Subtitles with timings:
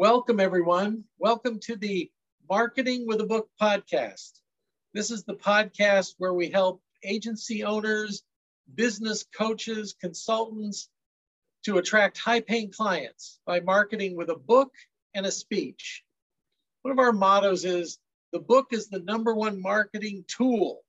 [0.00, 1.04] Welcome, everyone.
[1.18, 2.10] Welcome to the
[2.48, 4.40] Marketing with a Book podcast.
[4.94, 8.22] This is the podcast where we help agency owners,
[8.74, 10.88] business coaches, consultants
[11.66, 14.72] to attract high paying clients by marketing with a book
[15.12, 16.02] and a speech.
[16.80, 17.98] One of our mottos is
[18.32, 20.80] the book is the number one marketing tool.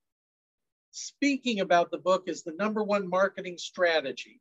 [0.92, 4.40] Speaking about the book is the number one marketing strategy.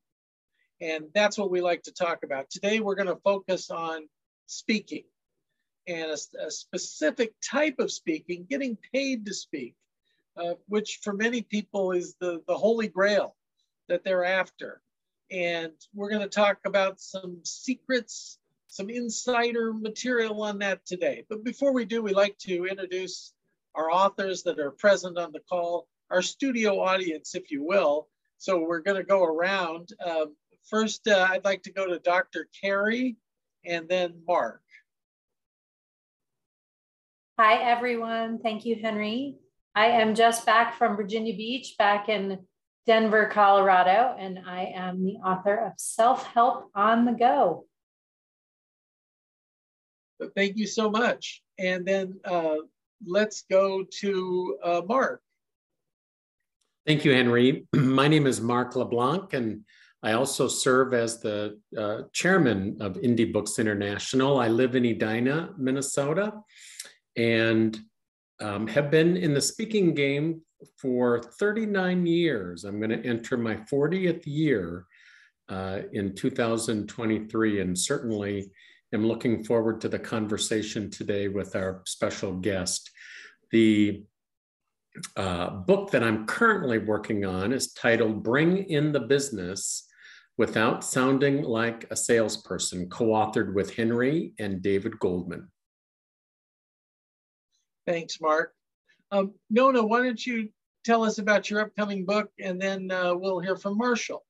[0.80, 2.50] And that's what we like to talk about.
[2.50, 4.07] Today, we're going to focus on
[4.51, 5.05] speaking
[5.87, 9.75] and a, a specific type of speaking, getting paid to speak,
[10.37, 13.37] uh, which for many people is the, the holy grail
[13.89, 14.83] that they're after.
[15.30, 21.25] And we're going to talk about some secrets, some insider material on that today.
[21.28, 23.33] But before we do, we like to introduce
[23.75, 28.09] our authors that are present on the call, our studio audience, if you will.
[28.39, 29.91] So we're going to go around.
[30.05, 30.34] Um,
[30.69, 32.48] first, uh, I'd like to go to Dr.
[32.61, 33.17] Carey
[33.64, 34.62] and then Mark.
[37.38, 38.39] Hi, everyone.
[38.39, 39.36] Thank you, Henry.
[39.75, 42.41] I am just back from Virginia Beach, back in
[42.86, 47.67] Denver, Colorado, and I am the author of Self Help on the Go.
[50.36, 51.42] Thank you so much.
[51.58, 52.56] And then uh,
[53.06, 55.22] let's go to uh, Mark.
[56.86, 57.67] Thank you, Henry.
[57.72, 59.64] My name is Mark LeBlanc, and
[60.03, 64.39] I also serve as the uh, chairman of Indie Books International.
[64.39, 66.33] I live in Edina, Minnesota,
[67.17, 67.79] and
[68.41, 70.41] um, have been in the speaking game
[70.79, 72.65] for 39 years.
[72.65, 74.87] I'm going to enter my 40th year
[75.51, 78.51] uh, in 2023, and certainly
[78.95, 82.91] am looking forward to the conversation today with our special guest.
[83.51, 84.03] The
[85.17, 89.89] uh, book that I'm currently working on is titled Bring in the Business
[90.39, 95.48] Without Sounding Like a Salesperson, co authored with Henry and David Goldman.
[97.86, 98.55] Thanks, Mark.
[99.11, 100.48] Um, Nona, why don't you
[100.84, 104.24] tell us about your upcoming book and then uh, we'll hear from Marshall.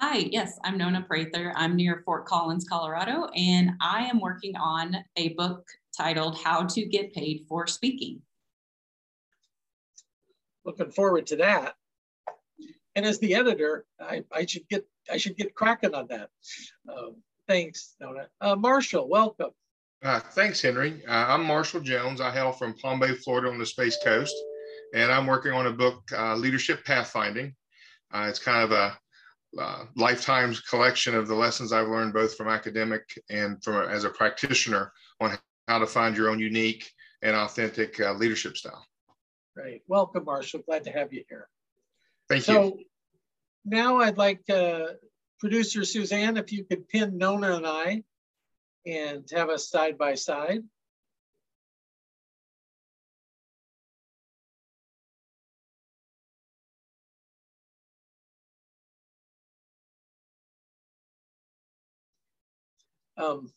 [0.00, 1.52] Hi, yes, I'm Nona Prather.
[1.54, 6.86] I'm near Fort Collins, Colorado, and I am working on a book titled How to
[6.86, 8.22] Get Paid for Speaking.
[10.64, 11.74] Looking forward to that.
[12.96, 16.30] And as the editor, I, I should get I should get cracking on that.
[16.88, 18.28] Um, thanks, Nona.
[18.40, 19.50] Uh, Marshall, welcome.
[20.02, 21.02] Uh, thanks, Henry.
[21.06, 22.20] Uh, I'm Marshall Jones.
[22.20, 24.34] I hail from Palm Bay, Florida on the Space Coast,
[24.94, 27.54] and I'm working on a book, uh, Leadership Pathfinding.
[28.12, 28.98] Uh, it's kind of a
[29.58, 34.10] uh, lifetime's collection of the lessons I've learned both from academic and from as a
[34.10, 35.36] practitioner on
[35.68, 36.90] how to find your own unique
[37.22, 38.86] and authentic uh, leadership style.
[39.54, 39.82] Great.
[39.86, 40.62] Welcome, Marshall.
[40.66, 41.48] Glad to have you here.
[42.30, 42.84] Thank so, you.
[43.64, 44.44] Now I'd like
[45.40, 48.04] producer Suzanne, if you could pin Nona and I
[48.86, 50.62] and have us side by side.
[63.16, 63.52] Um,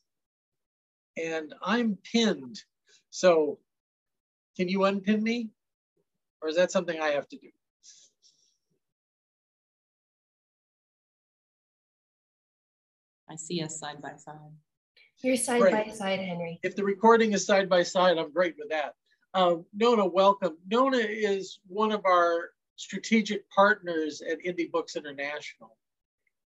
[1.16, 2.60] and I'm pinned.
[3.12, 3.60] So
[4.58, 5.52] can you unpin me?
[6.42, 7.50] Or is that something I have to do?
[13.30, 14.38] I see us side by side.
[15.22, 15.74] You're side great.
[15.74, 16.60] by side, Henry.
[16.64, 18.96] If the recording is side by side, I'm great with that.
[19.34, 20.58] Um, Nona, welcome.
[20.70, 25.78] Nona is one of our strategic partners at Indie Books International.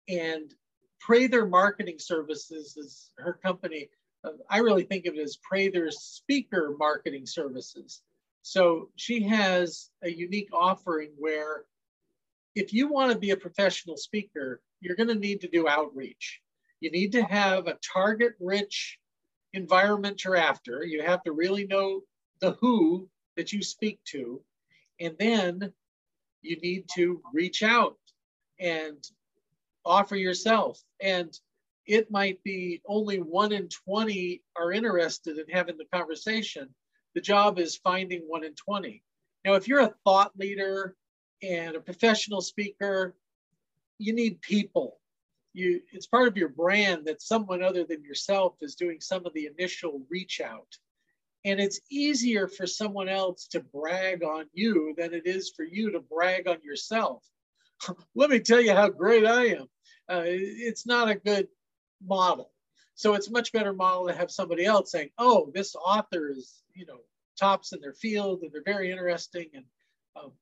[0.08, 0.54] And
[1.00, 3.88] Prather Marketing Services is her company.
[4.22, 8.02] Uh, I really think of it as Prather Speaker Marketing Services.
[8.42, 11.64] So she has a unique offering where
[12.54, 16.40] if you want to be a professional speaker, you're going to need to do outreach.
[16.80, 18.98] You need to have a target rich
[19.52, 20.84] environment you're after.
[20.84, 22.02] You have to really know
[22.40, 24.42] the who that you speak to.
[24.98, 25.72] And then
[26.42, 27.98] you need to reach out
[28.58, 28.96] and
[29.84, 30.82] offer yourself.
[31.00, 31.38] And
[31.86, 36.68] it might be only one in 20 are interested in having the conversation.
[37.14, 39.02] The job is finding one in 20.
[39.44, 40.96] Now, if you're a thought leader
[41.42, 43.16] and a professional speaker,
[43.98, 44.99] you need people
[45.52, 49.32] you it's part of your brand that someone other than yourself is doing some of
[49.34, 50.76] the initial reach out.
[51.44, 55.90] And it's easier for someone else to brag on you than it is for you
[55.92, 57.24] to brag on yourself.
[58.14, 59.66] Let me tell you how great i am.
[60.08, 61.48] Uh, it's not a good
[62.06, 62.52] model.
[62.94, 66.84] So it's much better model to have somebody else saying oh this author is you
[66.86, 67.00] know
[67.38, 69.64] tops in their field and they're very interesting and
[70.16, 70.32] um,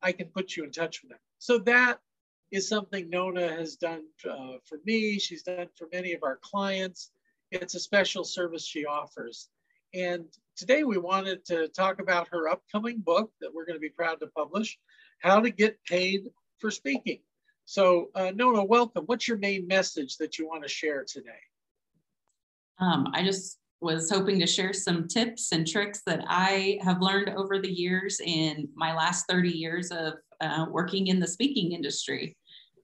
[0.00, 1.18] i can put you in touch with them.
[1.38, 1.98] So that
[2.52, 5.18] is something Nona has done uh, for me.
[5.18, 7.10] She's done for many of our clients.
[7.50, 9.48] It's a special service she offers.
[9.94, 10.24] And
[10.56, 14.20] today we wanted to talk about her upcoming book that we're going to be proud
[14.20, 14.78] to publish,
[15.20, 16.28] How to Get Paid
[16.58, 17.20] for Speaking.
[17.64, 19.04] So uh, Nona, welcome.
[19.06, 21.30] What's your main message that you want to share today?
[22.78, 27.30] Um, I just was hoping to share some tips and tricks that I have learned
[27.30, 32.36] over the years in my last 30 years of uh, working in the speaking industry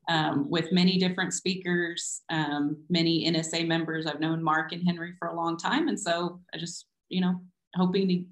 [0.08, 4.06] um, with many different speakers, um, many NSA members.
[4.06, 5.88] I've known Mark and Henry for a long time.
[5.88, 7.40] And so I just, you know,
[7.74, 8.24] hoping to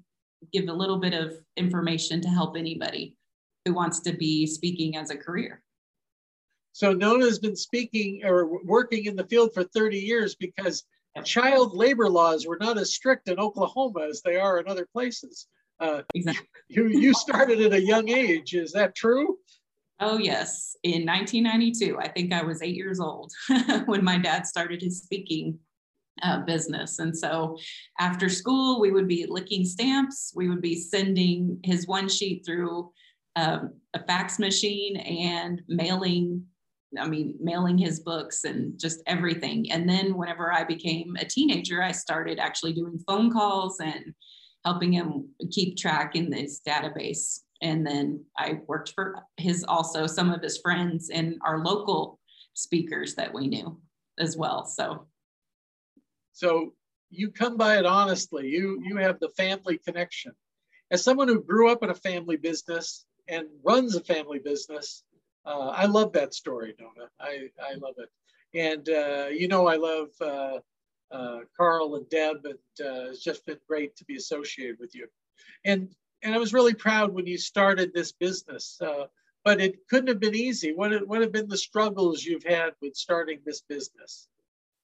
[0.51, 3.15] give a little bit of information to help anybody
[3.65, 5.61] who wants to be speaking as a career.
[6.73, 10.83] So Nona has been speaking or working in the field for 30 years because
[11.23, 15.47] child labor laws were not as strict in Oklahoma as they are in other places.
[15.81, 16.47] Uh, exactly.
[16.69, 18.53] You, you started at a young age.
[18.53, 19.39] Is that true?
[19.99, 20.75] Oh, yes.
[20.83, 23.31] In 1992, I think I was eight years old
[23.85, 25.59] when my dad started his speaking
[26.21, 26.99] uh, business.
[26.99, 27.57] And so
[27.99, 30.31] after school, we would be licking stamps.
[30.35, 32.91] We would be sending his one sheet through
[33.35, 36.45] um, a fax machine and mailing
[36.99, 39.71] I mean, mailing his books and just everything.
[39.71, 44.13] And then whenever I became a teenager, I started actually doing phone calls and
[44.65, 47.39] helping him keep track in this database.
[47.61, 52.19] And then I worked for his also some of his friends and our local
[52.53, 53.79] speakers that we knew
[54.19, 54.65] as well.
[54.65, 55.07] So
[56.33, 56.73] so
[57.09, 58.47] you come by it honestly.
[58.47, 60.33] You you have the family connection.
[60.89, 65.03] As someone who grew up in a family business and runs a family business,
[65.45, 67.09] uh, I love that story, Nona.
[67.19, 68.09] I, I love it.
[68.53, 70.59] And, uh, you know, I love uh
[71.57, 72.55] Carl and Deb, and
[72.87, 75.07] uh, it's just been great to be associated with you.
[75.65, 75.89] And,
[76.23, 79.05] and I was really proud when you started this business, uh,
[79.43, 80.73] but it couldn't have been easy.
[80.73, 84.27] What, what have been the struggles you've had with starting this business?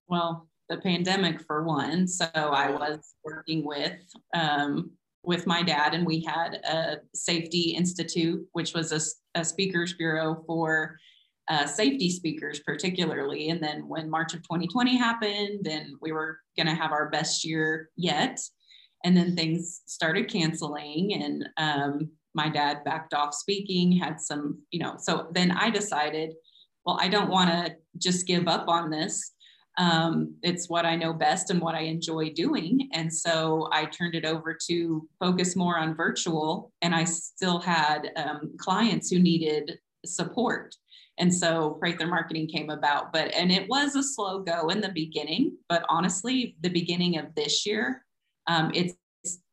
[0.07, 2.07] Well, the pandemic for one.
[2.07, 3.99] So I was working with
[4.33, 4.91] um,
[5.23, 10.41] with my dad, and we had a safety institute, which was a, a speakers bureau
[10.47, 10.97] for
[11.49, 13.49] uh, safety speakers, particularly.
[13.49, 17.45] And then when March of 2020 happened, and we were going to have our best
[17.45, 18.39] year yet.
[19.03, 24.79] And then things started canceling, and um, my dad backed off speaking, had some, you
[24.79, 26.33] know, so then I decided,
[26.85, 29.33] well, I don't want to just give up on this.
[29.77, 32.89] Um, it's what I know best and what I enjoy doing.
[32.93, 36.71] And so I turned it over to focus more on virtual.
[36.81, 40.75] And I still had um, clients who needed support.
[41.19, 43.11] And so Prather Marketing came about.
[43.11, 47.33] But, and it was a slow go in the beginning, but honestly, the beginning of
[47.35, 48.05] this year,
[48.47, 48.93] um, it's,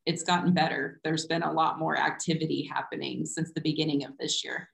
[0.06, 1.00] it's gotten better.
[1.04, 4.68] There's been a lot more activity happening since the beginning of this year.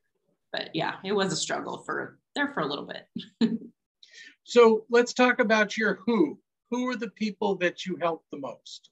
[0.52, 3.06] But yeah, it was a struggle for there for a little bit.
[4.50, 6.36] So let's talk about your who.
[6.72, 8.89] Who are the people that you help the most?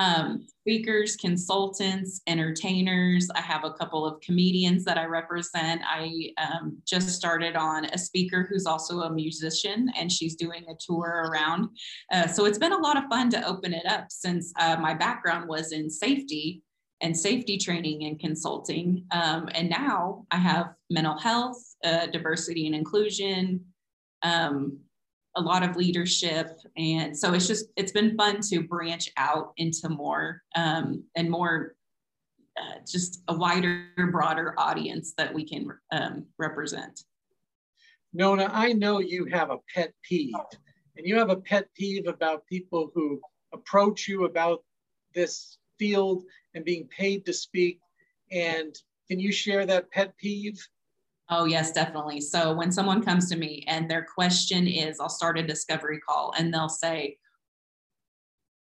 [0.00, 3.28] Um, speakers, consultants, entertainers.
[3.34, 5.82] I have a couple of comedians that I represent.
[5.86, 10.74] I um, just started on a speaker who's also a musician, and she's doing a
[10.80, 11.68] tour around.
[12.10, 14.94] Uh, so it's been a lot of fun to open it up since uh, my
[14.94, 16.62] background was in safety
[17.02, 19.04] and safety training and consulting.
[19.10, 23.66] Um, and now I have mental health, uh, diversity and inclusion,
[24.22, 24.78] um,
[25.36, 26.58] a lot of leadership.
[26.76, 31.74] And so it's just, it's been fun to branch out into more um, and more,
[32.56, 37.04] uh, just a wider, broader audience that we can um, represent.
[38.12, 40.34] Nona, I know you have a pet peeve,
[40.96, 43.20] and you have a pet peeve about people who
[43.54, 44.64] approach you about
[45.14, 47.78] this field and being paid to speak.
[48.32, 48.74] And
[49.08, 50.60] can you share that pet peeve?
[51.30, 52.20] Oh, yes, definitely.
[52.20, 56.34] So when someone comes to me and their question is, I'll start a discovery call
[56.36, 57.18] and they'll say,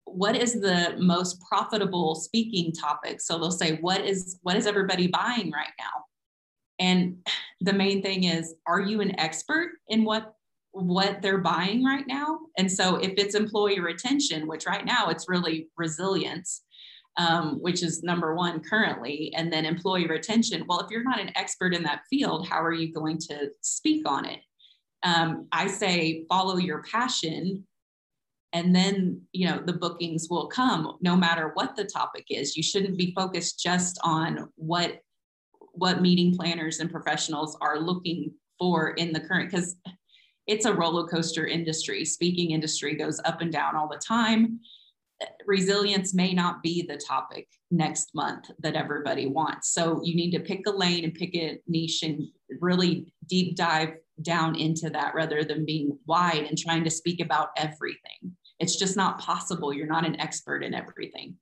[0.05, 3.21] what is the most profitable speaking topic?
[3.21, 6.05] So they'll say, what is what is everybody buying right now?
[6.79, 7.17] And
[7.61, 10.33] the main thing is, are you an expert in what
[10.71, 12.39] what they're buying right now?
[12.57, 16.61] And so if it's employee retention, which right now it's really resilience,
[17.19, 20.63] um, which is number one currently, and then employee retention.
[20.67, 24.07] Well, if you're not an expert in that field, how are you going to speak
[24.07, 24.39] on it?
[25.03, 27.67] Um, I say follow your passion,
[28.53, 32.55] and then you know the bookings will come no matter what the topic is.
[32.55, 35.01] You shouldn't be focused just on what
[35.73, 39.75] what meeting planners and professionals are looking for in the current because
[40.47, 42.05] it's a roller coaster industry.
[42.05, 44.61] Speaking industry goes up and down all the time
[45.45, 49.73] resilience may not be the topic next month that everybody wants.
[49.73, 52.23] So you need to pick a lane and pick a niche and
[52.59, 57.49] really deep dive down into that rather than being wide and trying to speak about
[57.57, 58.35] everything.
[58.59, 59.73] It's just not possible.
[59.73, 61.35] You're not an expert in everything.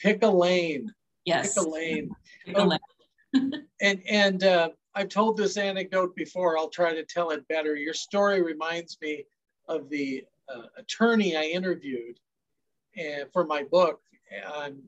[0.00, 0.92] Pick a lane.
[1.24, 1.54] Yes.
[1.58, 2.10] Pick a lane.
[2.46, 3.52] Pick a lane.
[3.80, 6.56] and and uh, I've told this anecdote before.
[6.56, 7.74] I'll try to tell it better.
[7.74, 9.24] Your story reminds me
[9.68, 12.18] of the uh, attorney I interviewed
[12.98, 14.00] uh, for my book
[14.54, 14.82] on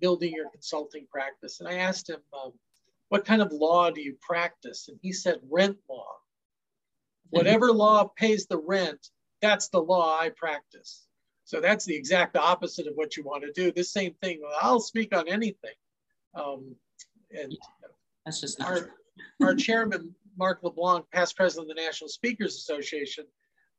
[0.00, 1.60] building your consulting practice.
[1.60, 2.52] And I asked him, um,
[3.08, 4.88] what kind of law do you practice?
[4.88, 6.12] And he said, rent law.
[7.30, 9.08] Whatever law pays the rent,
[9.42, 11.06] that's the law I practice.
[11.44, 13.72] So that's the exact opposite of what you want to do.
[13.72, 15.74] The same thing, I'll speak on anything.
[16.34, 16.76] Um,
[17.36, 17.88] and yeah,
[18.24, 18.90] that's just our,
[19.42, 23.24] our chairman, Mark LeBlanc, past president of the National Speakers Association,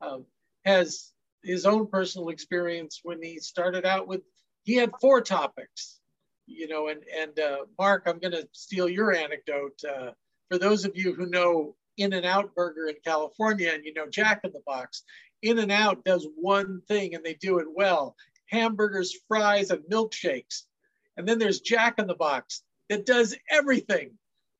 [0.01, 0.25] um,
[0.65, 1.11] has
[1.43, 4.21] his own personal experience when he started out with,
[4.63, 5.99] he had four topics,
[6.45, 9.79] you know, and, and uh, Mark, I'm going to steal your anecdote.
[9.87, 10.11] Uh,
[10.49, 14.07] for those of you who know In and Out Burger in California and you know
[14.07, 15.03] Jack in the Box,
[15.41, 18.15] In and Out does one thing and they do it well
[18.51, 20.63] hamburgers, fries, and milkshakes.
[21.17, 24.11] And then there's Jack in the Box that does everything,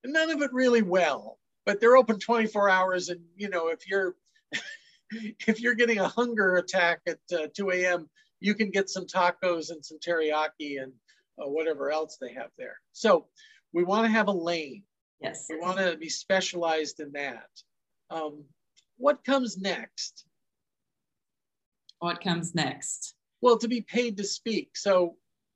[0.03, 3.09] and none of it really well, but they're open 24 hours.
[3.09, 4.15] And, you know, if you're,
[5.47, 9.69] if you're getting a hunger attack at uh, 2 a.m., you can get some tacos
[9.69, 10.91] and some teriyaki and
[11.41, 12.77] uh, whatever else they have there.
[12.91, 13.27] So
[13.73, 14.83] we want to have a lane.
[15.21, 15.45] Yes.
[15.49, 17.47] We want to be specialized in that.
[18.09, 18.43] Um,
[18.97, 20.25] what comes next?
[21.99, 23.13] What comes next?
[23.41, 24.75] Well, to be paid to speak.
[24.75, 25.15] So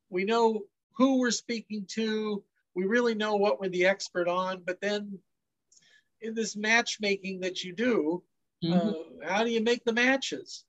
[0.10, 0.62] we know
[0.96, 2.44] who we're speaking to.
[2.76, 4.62] We really know what we're the expert on.
[4.66, 5.20] But then
[6.22, 8.24] in this matchmaking that you do,
[8.74, 8.90] mm-hmm.
[8.90, 10.66] uh, how do you make the matches?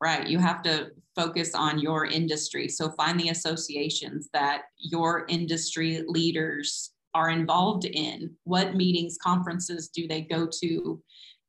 [0.00, 0.26] Right.
[0.26, 2.68] You have to focus on your industry.
[2.68, 8.34] So find the associations that your industry leaders are involved in.
[8.44, 11.00] What meetings, conferences do they go to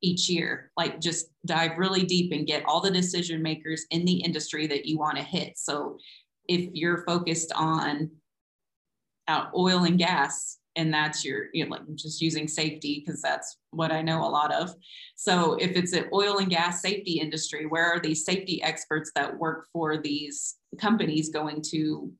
[0.02, 0.70] each year?
[0.76, 4.86] Like just dive really deep and get all the decision makers in the industry that
[4.86, 5.58] you want to hit.
[5.58, 5.98] So
[6.46, 8.10] if you're focused on
[9.26, 13.58] uh, oil and gas, and that's your you know like just using safety because that's
[13.70, 14.74] what i know a lot of.
[15.16, 19.36] So if it's an oil and gas safety industry where are these safety experts that
[19.38, 22.12] work for these companies going to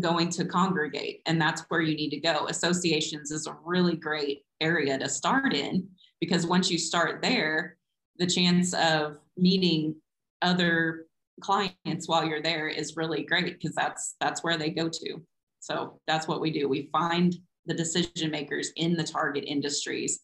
[0.00, 1.22] going to congregate?
[1.26, 2.46] And that's where you need to go.
[2.48, 5.88] Associations is a really great area to start in
[6.20, 7.76] because once you start there
[8.18, 9.94] the chance of meeting
[10.42, 11.06] other
[11.40, 15.22] clients while you're there is really great because that's that's where they go to
[15.60, 16.68] so that's what we do.
[16.68, 17.34] We find
[17.66, 20.20] the decision makers in the target industries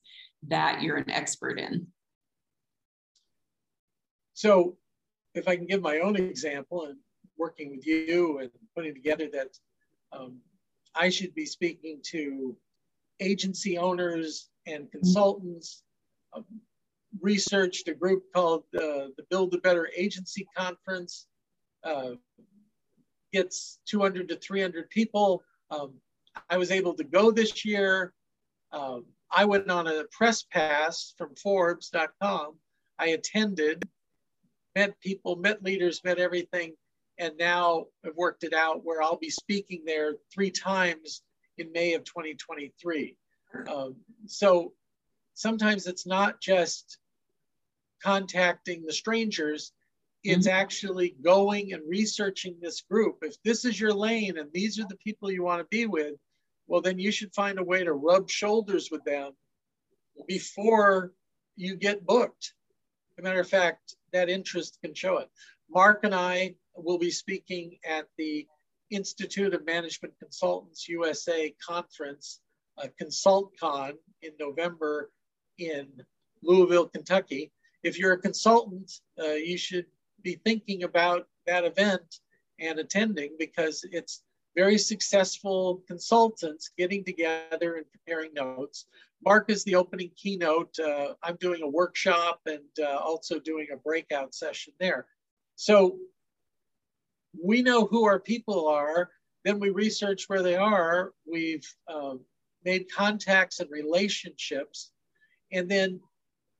[0.48, 1.86] that you're an expert in.
[4.34, 4.76] So
[5.34, 6.98] if I can give my own example and
[7.36, 9.48] working with you and putting together that
[10.12, 10.38] um,
[10.94, 12.56] I should be speaking to
[13.20, 15.82] agency owners and consultants,
[16.34, 16.44] um,
[17.20, 21.26] researched a group called uh, the Build a Better Agency Conference,
[21.84, 22.12] uh,
[23.34, 25.42] gets 200 to 300 people.
[25.70, 25.94] Um,
[26.48, 28.14] I was able to go this year.
[28.72, 32.54] Um, I went on a press pass from Forbes.com.
[32.98, 33.82] I attended,
[34.76, 36.74] met people, met leaders, met everything,
[37.18, 41.22] and now I've worked it out where I'll be speaking there three times
[41.58, 43.16] in May of 2023.
[43.68, 44.72] Um, so
[45.34, 46.98] sometimes it's not just
[48.00, 49.72] contacting the strangers,
[50.24, 50.56] it's mm-hmm.
[50.56, 53.18] actually going and researching this group.
[53.22, 56.14] If this is your lane and these are the people you want to be with,
[56.66, 59.32] well, then you should find a way to rub shoulders with them
[60.26, 61.12] before
[61.56, 62.54] you get booked.
[63.16, 65.28] As a matter of fact, that interest can show it.
[65.70, 68.46] Mark and I will be speaking at the
[68.90, 72.40] Institute of Management Consultants USA conference,
[72.78, 75.10] uh, ConsultCon in November
[75.58, 75.88] in
[76.42, 77.52] Louisville, Kentucky.
[77.82, 78.90] If you're a consultant,
[79.22, 79.86] uh, you should
[80.24, 82.20] be thinking about that event
[82.58, 84.22] and attending because it's
[84.56, 88.86] very successful consultants getting together and comparing notes.
[89.24, 90.76] Mark is the opening keynote.
[90.78, 95.06] Uh, I'm doing a workshop and uh, also doing a breakout session there.
[95.56, 95.98] So
[97.42, 99.10] we know who our people are,
[99.44, 101.12] then we research where they are.
[101.30, 102.14] We've uh,
[102.64, 104.90] made contacts and relationships,
[105.52, 106.00] and then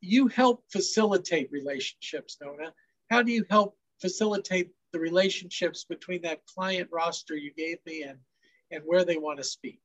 [0.01, 2.73] you help facilitate relationships, Nona
[3.11, 8.19] how do you help facilitate the relationships between that client roster you gave me and,
[8.71, 9.81] and where they want to speak?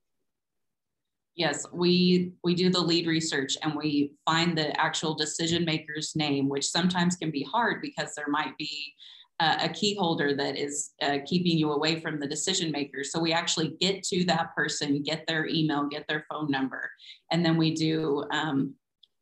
[1.36, 6.48] Yes, we we do the lead research and we find the actual decision maker's name,
[6.48, 8.92] which sometimes can be hard because there might be
[9.40, 13.02] a, key holder that is uh, keeping you away from the decision maker.
[13.02, 16.90] So we actually get to that person, get their email, get their phone number,
[17.30, 18.74] and then we do um,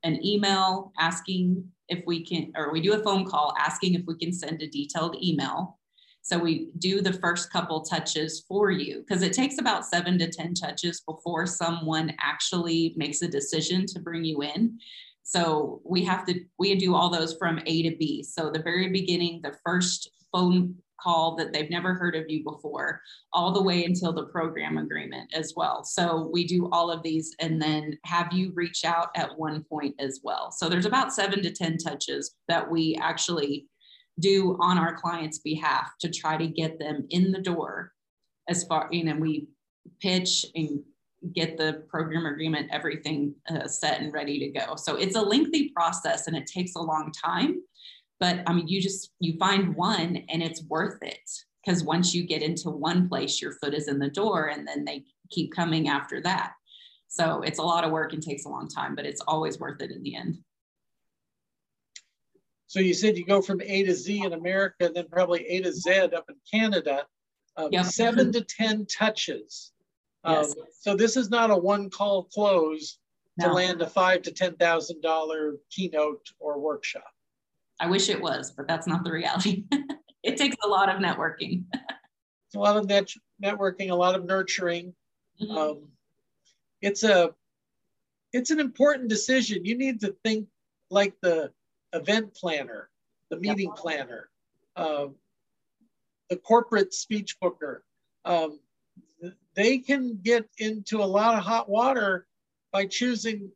[0.02, 4.16] an email asking if we can, or we do a phone call asking if we
[4.16, 5.78] can send a detailed email.
[6.22, 10.28] So we do the first couple touches for you because it takes about seven to
[10.28, 14.78] 10 touches before someone actually makes a decision to bring you in.
[15.22, 18.22] So we have to, we do all those from A to B.
[18.22, 23.00] So the very beginning, the first phone call that they've never heard of you before,
[23.32, 25.84] all the way until the program agreement as well.
[25.84, 29.94] So we do all of these and then have you reach out at one point
[29.98, 30.50] as well.
[30.50, 33.66] So there's about seven to 10 touches that we actually
[34.20, 37.92] do on our client's behalf to try to get them in the door
[38.48, 39.46] as far, you know, we
[40.00, 40.80] pitch and
[41.34, 44.76] get the program agreement, everything uh, set and ready to go.
[44.76, 47.60] So it's a lengthy process and it takes a long time
[48.20, 51.30] but I mean, you just you find one and it's worth it
[51.64, 54.84] because once you get into one place, your foot is in the door, and then
[54.84, 56.52] they keep coming after that.
[57.08, 59.80] So it's a lot of work and takes a long time, but it's always worth
[59.80, 60.38] it in the end.
[62.66, 65.62] So you said you go from A to Z in America, and then probably A
[65.62, 67.06] to Z up in Canada.
[67.56, 67.86] Um, yep.
[67.86, 69.72] Seven to ten touches.
[70.26, 70.50] Yes.
[70.56, 72.98] Um, so this is not a one call close
[73.38, 73.48] no.
[73.48, 77.10] to land a five to ten thousand dollar keynote or workshop.
[77.80, 79.64] I wish it was, but that's not the reality.
[80.22, 81.64] it takes a lot of networking.
[82.54, 84.94] a lot of net- networking, a lot of nurturing.
[85.40, 85.56] Mm-hmm.
[85.56, 85.82] Um,
[86.80, 87.30] it's a
[88.32, 89.64] it's an important decision.
[89.64, 90.48] You need to think
[90.90, 91.50] like the
[91.92, 92.90] event planner,
[93.30, 94.28] the meeting planner,
[94.76, 95.06] uh,
[96.28, 97.84] the corporate speech booker.
[98.24, 98.60] Um,
[99.54, 102.26] they can get into a lot of hot water
[102.72, 103.50] by choosing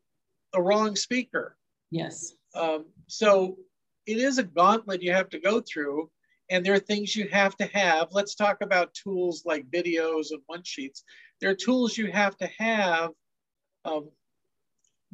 [0.53, 1.57] the wrong speaker.
[1.91, 2.35] Yes.
[2.55, 3.59] Um, so
[4.07, 6.11] it is a gauntlet you have to go through
[6.51, 8.09] and there are things you have to have.
[8.11, 11.05] Let's talk about tools like videos and one sheets.
[11.41, 13.11] There are tools you have to have.
[13.85, 14.11] Um,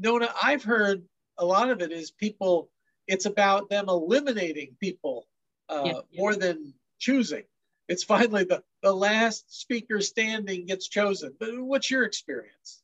[0.01, 1.03] nona i've heard
[1.39, 2.71] a lot of it is people
[3.09, 5.27] it's about them eliminating people
[5.69, 6.21] uh, yeah, yeah.
[6.21, 7.45] more than choosing.
[7.89, 11.35] It's finally the, the last speaker standing gets chosen.
[11.39, 12.83] But what's your experience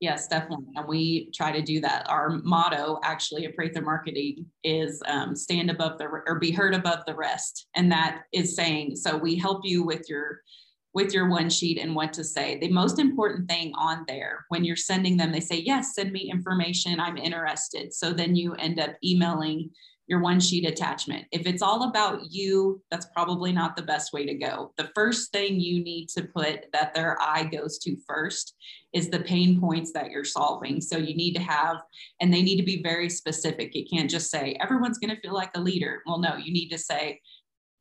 [0.00, 0.66] Yes, definitely.
[0.76, 2.08] And we try to do that.
[2.08, 7.00] Our motto actually at Prather Marketing is um, stand above the or be heard above
[7.04, 7.66] the rest.
[7.74, 10.42] And that is saying, so we help you with your
[10.94, 12.58] with your one sheet and what to say.
[12.58, 16.30] The most important thing on there when you're sending them, they say, yes, send me
[16.30, 16.98] information.
[16.98, 17.92] I'm interested.
[17.92, 19.70] So then you end up emailing
[20.08, 21.26] your one sheet attachment.
[21.32, 24.72] If it's all about you, that's probably not the best way to go.
[24.78, 28.54] The first thing you need to put that their eye goes to first
[28.94, 30.80] is the pain points that you're solving.
[30.80, 31.82] So you need to have,
[32.20, 33.74] and they need to be very specific.
[33.74, 36.02] You can't just say, everyone's going to feel like a leader.
[36.06, 37.20] Well, no, you need to say,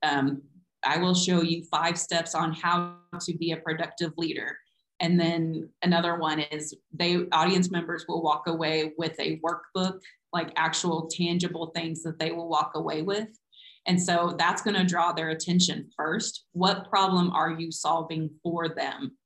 [0.03, 0.41] um,
[0.83, 4.57] I will show you five steps on how to be a productive leader.
[4.99, 9.99] And then another one is they audience members will walk away with a workbook
[10.33, 13.29] like actual tangible things that they will walk away with.
[13.85, 16.45] And so that's going to draw their attention first.
[16.51, 19.17] What problem are you solving for them?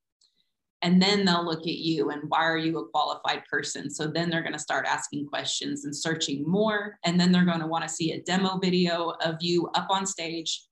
[0.83, 3.89] And then they'll look at you and why are you a qualified person?
[3.89, 6.97] So then they're going to start asking questions and searching more.
[7.05, 10.05] And then they're going to want to see a demo video of you up on
[10.05, 10.63] stage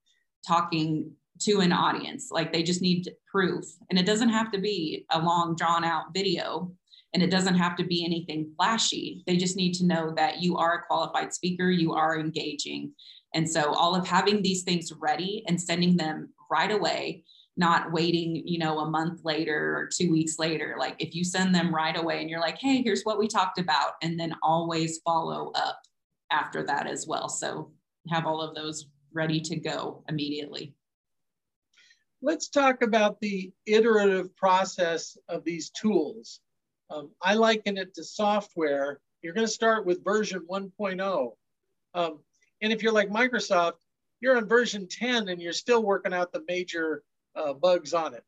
[0.47, 2.29] talking to an audience.
[2.31, 3.65] Like they just need proof.
[3.89, 6.71] And it doesn't have to be a long, drawn out video.
[7.13, 9.23] And it doesn't have to be anything flashy.
[9.25, 12.91] They just need to know that you are a qualified speaker, you are engaging.
[13.33, 17.23] And so all of having these things ready and sending them right away,
[17.57, 20.75] not waiting, you know, a month later or two weeks later.
[20.79, 23.59] Like if you send them right away and you're like, hey, here's what we talked
[23.59, 25.81] about, and then always follow up
[26.31, 27.27] after that as well.
[27.27, 27.71] So
[28.09, 30.73] have all of those ready to go immediately.
[32.21, 36.41] Let's talk about the iterative process of these tools.
[36.89, 38.99] Um, I liken it to software.
[39.21, 41.31] You're going to start with version 1.0.
[41.93, 42.19] Um,
[42.61, 43.77] and if you're like Microsoft,
[44.19, 47.03] you're on version 10 and you're still working out the major
[47.35, 48.23] uh, bugs on it.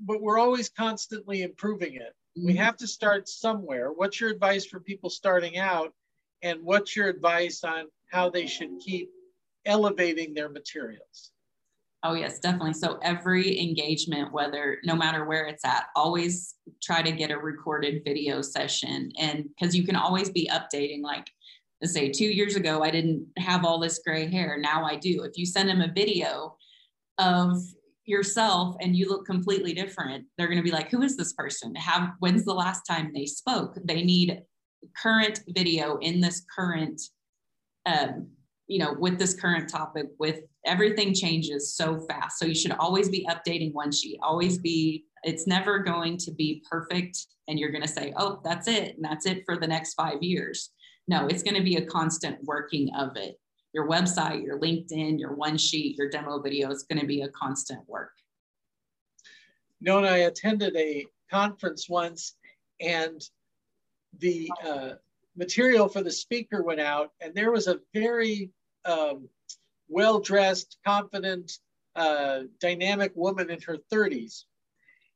[0.00, 2.14] But we're always constantly improving it.
[2.36, 2.62] We mm-hmm.
[2.62, 3.92] have to start somewhere.
[3.92, 5.92] What's your advice for people starting out?
[6.42, 9.10] And what's your advice on how they should keep
[9.66, 11.30] elevating their materials?
[12.02, 12.72] Oh, yes, definitely.
[12.72, 18.02] So every engagement, whether no matter where it's at, always try to get a recorded
[18.04, 19.12] video session.
[19.18, 21.26] And because you can always be updating, like
[21.82, 24.56] to say two years ago, I didn't have all this gray hair.
[24.58, 25.24] Now I do.
[25.24, 26.56] If you send them a video
[27.18, 27.58] of
[28.06, 31.74] yourself and you look completely different, they're going to be like, who is this person?
[31.74, 33.76] Have when's the last time they spoke?
[33.84, 34.40] They need
[34.96, 37.00] current video in this current
[37.84, 38.28] um,
[38.70, 42.38] you know, with this current topic, with everything changes so fast.
[42.38, 46.62] So you should always be updating one sheet, always be, it's never going to be
[46.70, 47.26] perfect.
[47.48, 48.96] And you're going to say, oh, that's it.
[48.96, 50.70] And that's it for the next five years.
[51.08, 53.38] No, it's going to be a constant working of it.
[53.72, 57.28] Your website, your LinkedIn, your one sheet, your demo video is going to be a
[57.28, 58.12] constant work.
[59.80, 62.36] Nona, I attended a conference once
[62.80, 63.22] and
[64.18, 64.90] the uh,
[65.36, 68.50] material for the speaker went out, and there was a very
[68.84, 69.28] um,
[69.90, 71.52] well dressed, confident,
[71.96, 74.44] uh, dynamic woman in her 30s.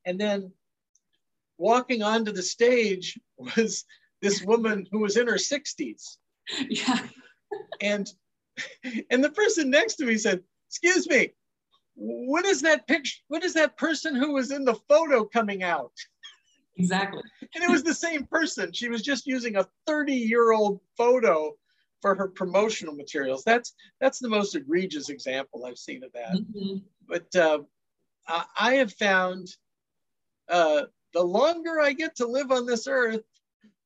[0.05, 0.51] And then
[1.57, 3.85] walking onto the stage was
[4.21, 6.17] this woman who was in her 60s.
[6.69, 6.99] Yeah.
[7.81, 8.07] and
[9.09, 11.33] and the person next to me said, "Excuse me,
[11.95, 13.19] what is that picture?
[13.27, 15.93] What is that person who was in the photo coming out?"
[16.77, 17.23] Exactly.
[17.53, 18.71] and it was the same person.
[18.73, 21.55] She was just using a 30-year-old photo
[22.05, 23.43] for her promotional materials.
[23.43, 26.35] That's that's the most egregious example I've seen of that.
[26.35, 26.77] Mm-hmm.
[27.07, 27.63] But uh,
[28.55, 29.47] I have found
[30.47, 30.83] uh,
[31.15, 33.23] the longer I get to live on this earth,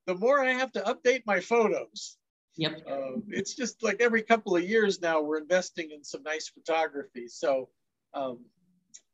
[0.05, 2.17] the more I have to update my photos.
[2.57, 2.81] Yep.
[2.91, 7.29] Uh, it's just like every couple of years now, we're investing in some nice photography.
[7.29, 7.69] So,
[8.13, 8.39] um,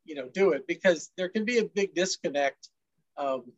[0.03, 2.69] you know, do it because there can be a big disconnect.
[3.17, 3.51] Um,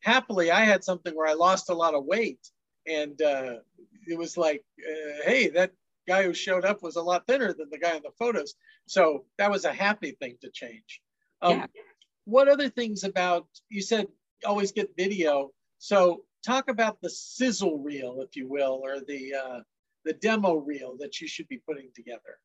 [0.00, 2.40] happily, I had something where I lost a lot of weight,
[2.88, 3.56] and uh,
[4.06, 5.72] it was like, uh, hey, that
[6.06, 8.54] guy who showed up was a lot thinner than the guy in the photos.
[8.86, 11.00] So that was a happy thing to change.
[11.42, 11.66] Um, yeah.
[12.24, 14.06] What other things about, you said
[14.44, 15.50] always get video.
[15.78, 19.60] So talk about the sizzle reel, if you will, or the, uh,
[20.04, 22.38] the demo reel that you should be putting together.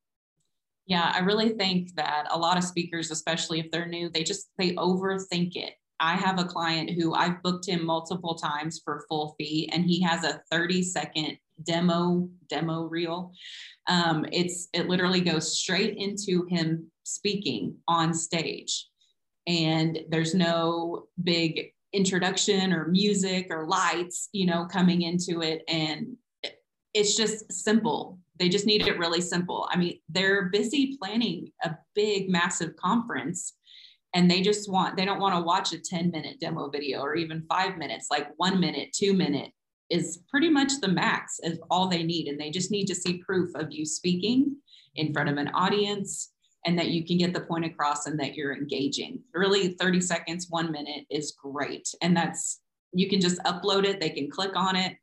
[0.86, 4.50] Yeah, I really think that a lot of speakers, especially if they're new, they just,
[4.58, 5.74] they overthink it.
[6.04, 10.02] I have a client who I've booked him multiple times for full fee and he
[10.02, 13.32] has a 30 second demo demo reel.
[13.88, 18.90] Um, it's it literally goes straight into him speaking on stage.
[19.48, 25.62] And there's no big introduction or music or lights you know coming into it.
[25.70, 26.18] And
[26.94, 28.20] it's just simple.
[28.40, 29.70] They just need it really simple.
[29.72, 33.54] I mean they're busy planning a big massive conference
[34.14, 37.16] and they just want they don't want to watch a 10 minute demo video or
[37.16, 39.52] even five minutes like one minute two minute
[39.94, 42.28] is pretty much the max of all they need.
[42.28, 44.56] And they just need to see proof of you speaking
[44.96, 46.32] in front of an audience
[46.66, 49.20] and that you can get the point across and that you're engaging.
[49.34, 51.88] Really 30 seconds one minute is great.
[52.02, 54.96] And that's you can just upload it they can click on it.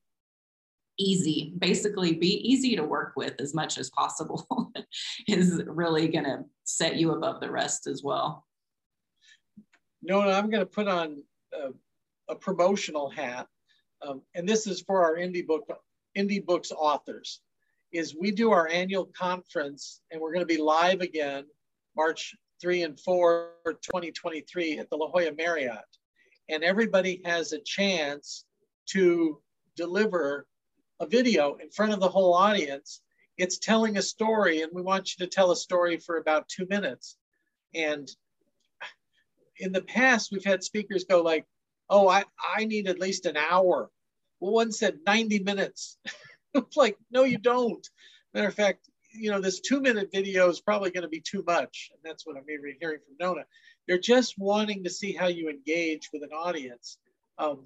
[0.98, 4.72] Easy basically be easy to work with as much as possible
[5.28, 8.44] is really going to set you above the rest as well
[10.02, 11.70] no, no, I'm going to put on a,
[12.32, 13.46] a promotional hat,
[14.02, 15.68] um, and this is for our indie book,
[16.16, 17.40] indie books authors.
[17.92, 21.44] Is we do our annual conference, and we're going to be live again,
[21.96, 25.78] March 3 and 4, 2023, at the La Jolla Marriott,
[26.48, 28.44] and everybody has a chance
[28.86, 29.40] to
[29.76, 30.46] deliver
[31.00, 33.00] a video in front of the whole audience.
[33.38, 36.66] It's telling a story, and we want you to tell a story for about two
[36.68, 37.16] minutes.
[37.74, 38.08] And
[39.60, 41.46] in the past, we've had speakers go like,
[41.88, 42.24] oh, I,
[42.56, 43.90] I need at least an hour.
[44.40, 45.98] Well, one said 90 minutes.
[46.76, 47.86] like, no, you don't.
[48.32, 51.44] Matter of fact, you know, this two minute video is probably going to be too
[51.46, 51.90] much.
[51.92, 53.44] And that's what I'm hearing from Nona.
[53.86, 56.98] They're just wanting to see how you engage with an audience.
[57.38, 57.64] Um,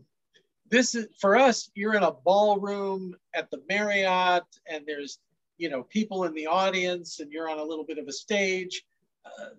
[0.70, 5.18] this is for us, you're in a ballroom at the Marriott and there's,
[5.58, 8.82] you know, people in the audience and you're on a little bit of a stage.
[9.26, 9.50] Uh,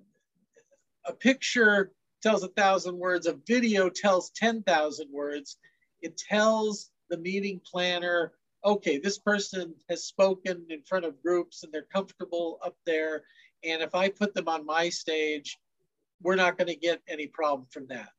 [1.06, 1.92] a picture
[2.26, 5.58] tells a thousand words, a video tells 10,000 words.
[6.02, 8.32] It tells the meeting planner,
[8.66, 13.26] okay, this person has spoken in front of groups and they're comfortable up there.
[13.64, 15.60] And if I put them on my stage,
[16.20, 18.10] we're not going to get any problem from that.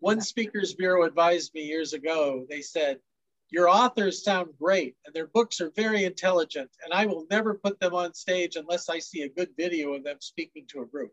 [0.00, 3.00] One speakers bureau advised me years ago, they said,
[3.50, 7.78] your authors sound great and their books are very intelligent and I will never put
[7.80, 11.12] them on stage unless I see a good video of them speaking to a group.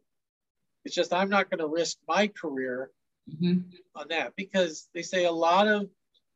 [0.85, 2.91] It's just I'm not going to risk my career
[3.29, 3.59] mm-hmm.
[3.95, 5.89] on that because they say a lot of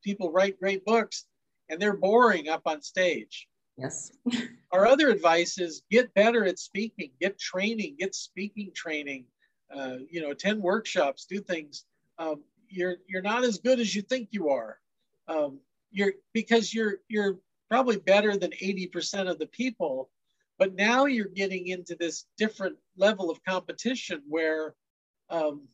[0.04, 1.26] people write great books
[1.70, 3.48] and they're boring up on stage.
[3.78, 4.12] Yes.
[4.72, 9.26] Our other advice is get better at speaking, get training, get speaking training.
[9.74, 11.86] Uh, you know, attend workshops, do things.
[12.20, 14.78] Um, you're you're not as good as you think you are.
[15.28, 15.60] Um,
[15.92, 20.12] you're because you're you're probably better than 80% of the people
[20.60, 24.76] but now you're getting into this different level of competition where
[25.30, 25.68] um,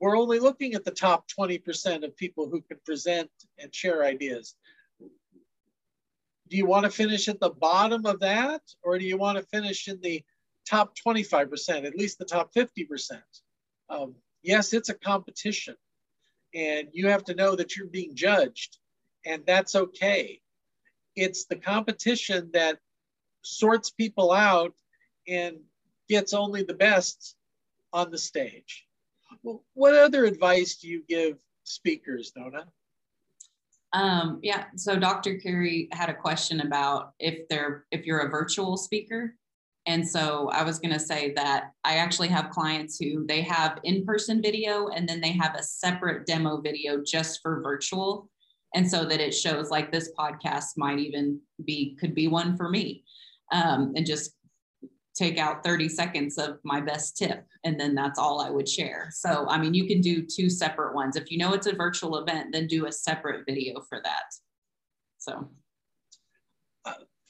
[0.00, 4.54] we're only looking at the top 20% of people who can present and share ideas.
[6.48, 9.44] Do you want to finish at the bottom of that, or do you want to
[9.44, 10.24] finish in the
[10.68, 13.20] top 25%, at least the top 50%?
[13.90, 15.76] Um, yes, it's a competition,
[16.54, 18.78] and you have to know that you're being judged,
[19.26, 20.40] and that's okay
[21.16, 22.78] It's the competition that
[23.42, 24.74] sorts people out
[25.26, 25.56] and
[26.08, 27.36] gets only the best
[27.92, 28.86] on the stage.
[29.74, 32.66] What other advice do you give speakers, Nona?
[33.92, 35.36] Um, yeah, so Dr.
[35.38, 39.34] Carey had a question about if they're if you're a virtual speaker.
[39.86, 43.78] And so I was going to say that I actually have clients who they have
[43.84, 48.28] in-person video and then they have a separate demo video just for virtual.
[48.74, 52.68] And so that it shows like this podcast might even be could be one for
[52.68, 53.04] me.
[53.52, 54.32] Um, and just
[55.14, 59.08] take out 30 seconds of my best tip and then that's all I would share.
[59.12, 61.16] So, I mean, you can do two separate ones.
[61.16, 64.22] If you know it's a virtual event, then do a separate video for that.
[65.18, 65.48] So,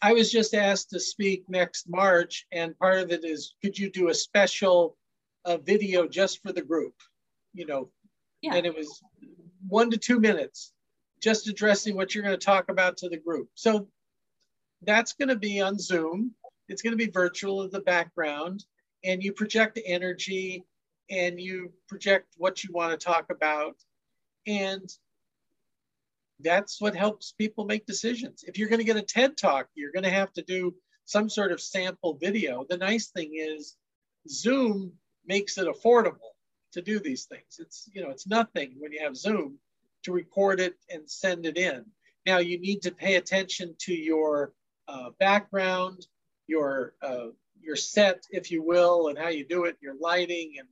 [0.01, 3.91] I was just asked to speak next March, and part of it is could you
[3.91, 4.97] do a special
[5.45, 6.95] uh, video just for the group?
[7.53, 7.91] You know,
[8.43, 8.55] yeah.
[8.55, 9.03] and it was
[9.67, 10.73] one to two minutes,
[11.21, 13.49] just addressing what you're going to talk about to the group.
[13.55, 13.89] So
[14.83, 16.35] that's going to be on Zoom.
[16.69, 18.65] It's going to be virtual in the background
[19.05, 20.65] and you project energy
[21.11, 23.77] and you project what you want to talk about
[24.47, 24.89] and
[26.41, 28.45] that's what helps people make decisions.
[28.47, 30.75] If you're going to get a ted talk you're going to have to do
[31.09, 32.67] some sort of sample video.
[32.69, 33.77] The nice thing is
[34.29, 34.93] zoom
[35.27, 36.35] makes it affordable
[36.73, 37.59] to do these things.
[37.59, 39.59] It's you know it's nothing when you have zoom
[40.05, 41.87] to record it and send it in.
[42.27, 44.53] Now you need to pay attention to your
[44.89, 46.07] uh, background
[46.49, 47.27] your uh,
[47.61, 50.67] your set, if you will, and how you do it, your lighting, and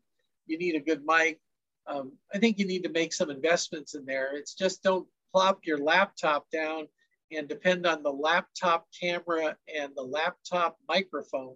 [0.46, 1.38] you need a good mic.
[1.86, 4.34] Um, I think you need to make some investments in there.
[4.34, 6.88] It's just don't plop your laptop down
[7.30, 11.54] and depend on the laptop camera and the laptop microphone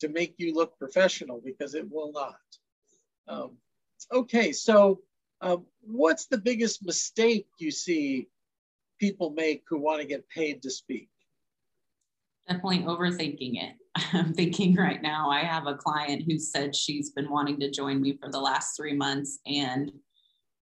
[0.00, 2.36] to make you look professional because it will not.
[3.26, 3.56] Um,
[4.12, 5.00] okay, so
[5.40, 8.28] um, what's the biggest mistake you see
[9.00, 11.08] people make who want to get paid to speak?
[12.48, 13.74] Definitely overthinking it.
[14.12, 18.00] I'm thinking right now, I have a client who said she's been wanting to join
[18.00, 19.92] me for the last three months and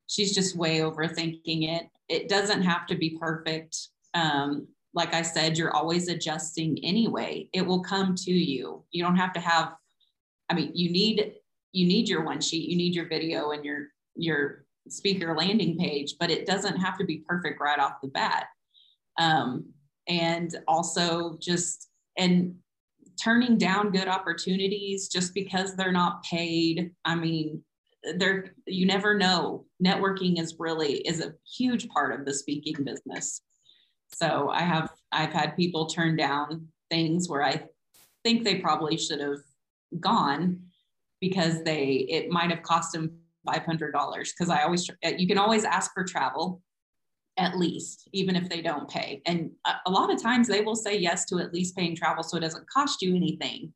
[0.08, 1.88] she's just way overthinking it.
[2.08, 3.78] It doesn't have to be perfect.
[4.14, 7.50] Um, like I said, you're always adjusting anyway.
[7.52, 8.84] It will come to you.
[8.92, 9.74] You don't have to have,
[10.50, 11.34] I mean, you need
[11.74, 16.16] you need your one sheet, you need your video and your your speaker landing page,
[16.18, 18.46] but it doesn't have to be perfect right off the bat.
[19.18, 19.74] Um,
[20.08, 22.56] and also just and
[23.22, 26.92] turning down good opportunities just because they're not paid.
[27.06, 27.64] I mean
[28.18, 29.66] there you never know.
[29.84, 33.42] Networking is really is a huge part of the speaking business.
[34.14, 37.64] So i have i've had people turn down things where i
[38.24, 39.40] think they probably should have
[40.00, 40.60] gone
[41.20, 45.94] because they it might have cost them $500 because i always you can always ask
[45.94, 46.62] for travel
[47.38, 49.22] at least, even if they don't pay.
[49.26, 49.52] And
[49.86, 52.42] a, lot of times they will say yes to at least paying travel so it
[52.42, 53.74] doesn't cost you anything.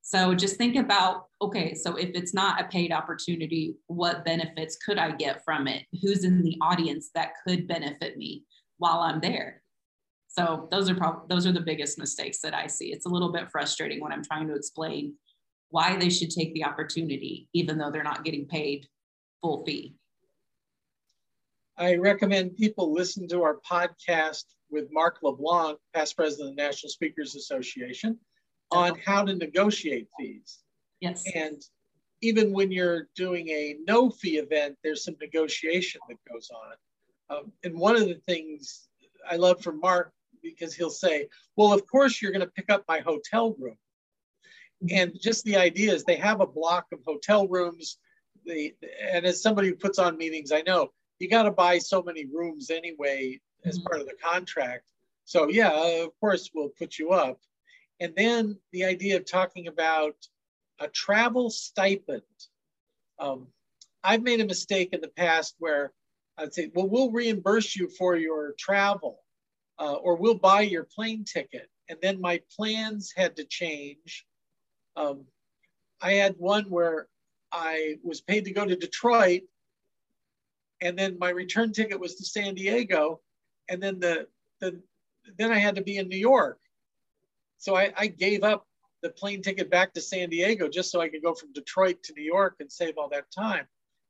[0.00, 4.98] So just think about okay, so if it's not a paid opportunity, what benefits could
[4.98, 5.84] I get from it?
[6.02, 8.44] Who's in the audience that could benefit me
[8.78, 9.62] while I'm there?
[10.28, 12.92] So those are probably those are the biggest mistakes that I see.
[12.92, 15.14] It's a little bit frustrating when I'm trying to explain
[15.70, 18.86] why they should take the opportunity even though they're not getting paid
[19.40, 19.94] full fee.
[21.76, 26.90] I recommend people listen to our podcast with Mark LeBlanc, past president of the National
[26.90, 28.18] Speakers Association,
[28.70, 30.60] on how to negotiate fees.
[31.00, 31.24] Yes.
[31.34, 31.60] And
[32.22, 37.36] even when you're doing a no fee event, there's some negotiation that goes on.
[37.36, 38.88] Um, and one of the things
[39.28, 42.84] I love from Mark, because he'll say, well, of course you're going to pick up
[42.86, 43.76] my hotel room.
[44.90, 47.98] And just the idea is they have a block of hotel rooms.
[48.46, 50.90] They, and as somebody who puts on meetings, I know
[51.24, 53.86] you got to buy so many rooms anyway as mm-hmm.
[53.86, 54.84] part of the contract.
[55.24, 55.72] So yeah,
[56.04, 57.40] of course we'll put you up.
[57.98, 60.16] And then the idea of talking about
[60.80, 62.20] a travel stipend.
[63.18, 63.46] Um,
[64.02, 65.94] I've made a mistake in the past where
[66.36, 69.20] I'd say, well, we'll reimburse you for your travel
[69.78, 71.70] uh, or we'll buy your plane ticket.
[71.88, 74.26] And then my plans had to change.
[74.94, 75.24] Um,
[76.02, 77.08] I had one where
[77.50, 79.42] I was paid to go to Detroit
[80.84, 83.20] and then my return ticket was to San Diego,
[83.68, 84.28] and then the,
[84.60, 84.80] the
[85.38, 86.60] then I had to be in New York.
[87.56, 88.66] So I, I gave up
[89.02, 92.12] the plane ticket back to San Diego just so I could go from Detroit to
[92.12, 93.66] New York and save all that time.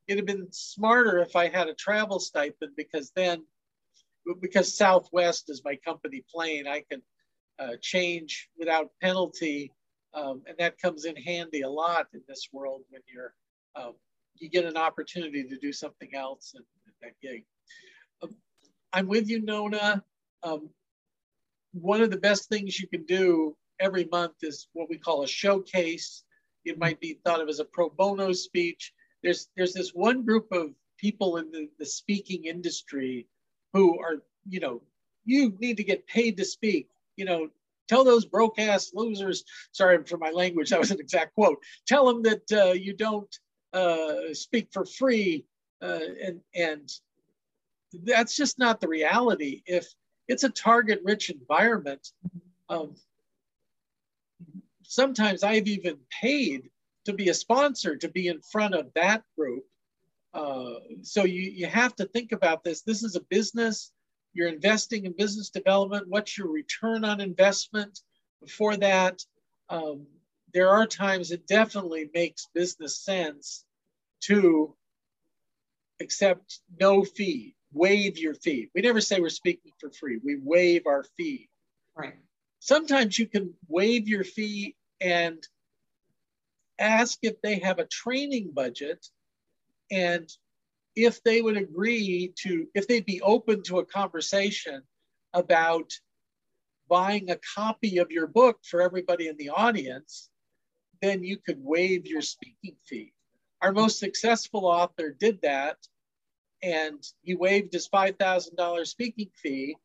[0.07, 3.45] It'd have been smarter if I had a travel stipend because then,
[4.41, 7.01] because Southwest is my company plane, I can
[7.57, 9.71] uh, change without penalty.
[10.13, 13.33] Um, and that comes in handy a lot in this world when you're
[13.75, 13.93] um,
[14.37, 16.63] you get an opportunity to do something else in
[17.01, 17.45] that gig.
[18.21, 18.35] Um,
[18.93, 20.03] I'm with you, Nona.
[20.43, 20.69] Um,
[21.73, 25.27] one of the best things you can do every month is what we call a
[25.27, 26.23] showcase.
[26.63, 28.93] It might be thought of as a pro bono speech.
[29.23, 33.27] There's, there's this one group of people in the, the speaking industry
[33.73, 34.81] who are, you know,
[35.25, 36.87] you need to get paid to speak.
[37.17, 37.49] You know,
[37.87, 41.57] tell those broke ass losers, sorry for my language, that was an exact quote.
[41.87, 43.33] Tell them that uh, you don't
[43.73, 45.45] uh, speak for free.
[45.81, 46.91] Uh, and, and
[48.03, 49.61] that's just not the reality.
[49.65, 49.87] If
[50.27, 52.07] it's a target rich environment,
[52.69, 52.95] um,
[54.83, 56.69] sometimes I've even paid
[57.05, 59.63] to be a sponsor to be in front of that group.
[60.33, 62.81] Uh, so you, you have to think about this.
[62.81, 63.91] This is a business.
[64.33, 66.09] You're investing in business development.
[66.09, 67.99] What's your return on investment?
[68.41, 69.23] Before that,
[69.69, 70.07] um,
[70.55, 73.65] there are times it definitely makes business sense
[74.21, 74.73] to
[75.99, 78.69] accept no fee, waive your fee.
[78.73, 80.17] We never say we're speaking for free.
[80.23, 81.49] We waive our fee.
[81.93, 82.15] Right.
[82.59, 85.45] Sometimes you can waive your fee and
[86.79, 89.05] ask if they have a training budget
[89.91, 90.29] and
[90.95, 94.83] if they would agree to, if they'd be open to a conversation
[95.33, 95.91] about
[96.87, 100.29] buying a copy of your book for everybody in the audience,
[101.05, 103.13] then you could waive your speaking fee.
[103.61, 105.77] Our most successful author did that
[106.63, 109.77] and he waived his $5,000 speaking fee.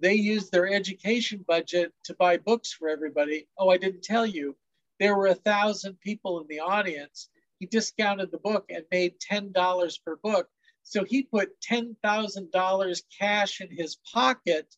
[0.00, 3.46] They used their education budget to buy books for everybody.
[3.58, 4.56] Oh, I didn't tell you,
[4.98, 10.04] there were a thousand people in the audience he discounted the book and made $10
[10.04, 10.48] per book.
[10.82, 14.74] So he put $10,000 cash in his pocket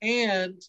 [0.00, 0.62] and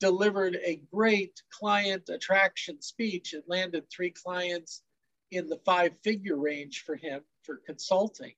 [0.00, 3.34] delivered a great client attraction speech.
[3.34, 4.82] It landed three clients
[5.30, 8.34] in the five figure range for him for consulting.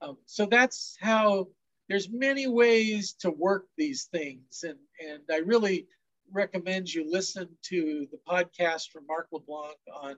[0.00, 1.48] Um, so that's how
[1.88, 4.64] there's many ways to work these things.
[4.64, 5.86] And, and I really
[6.32, 10.16] recommend you listen to the podcast from Mark LeBlanc on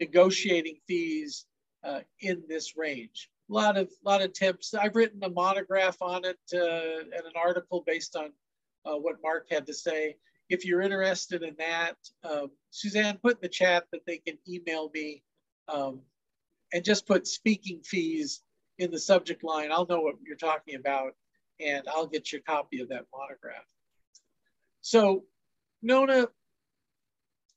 [0.00, 1.46] negotiating fees
[1.84, 3.28] uh, in this range.
[3.50, 4.74] A lot of lot of tips.
[4.74, 8.32] I've written a monograph on it uh, and an article based on
[8.84, 10.16] uh, what Mark had to say.
[10.48, 14.90] If you're interested in that, um, Suzanne put in the chat that they can email
[14.92, 15.22] me
[15.68, 16.00] um,
[16.72, 18.42] and just put speaking fees
[18.78, 19.70] in the subject line.
[19.70, 21.14] I'll know what you're talking about
[21.60, 23.66] and I'll get you a copy of that monograph.
[24.80, 25.24] So
[25.82, 26.28] Nona,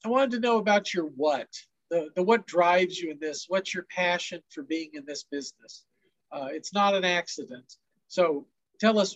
[0.05, 1.47] I wanted to know about your what
[1.89, 5.85] the, the what drives you in this, what's your passion for being in this business.
[6.31, 7.75] Uh, it's not an accident.
[8.07, 8.47] So
[8.79, 9.15] tell us,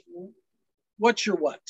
[1.00, 1.62] what's your what?